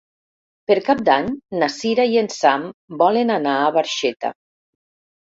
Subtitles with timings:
[0.69, 1.27] Per Cap d'Any
[1.63, 2.65] na Sira i en Sam
[3.01, 4.33] volen anar a Barxeta.